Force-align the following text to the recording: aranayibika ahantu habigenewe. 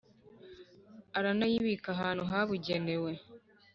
aranayibika 1.17 1.87
ahantu 1.95 2.23
habigenewe. 2.31 3.11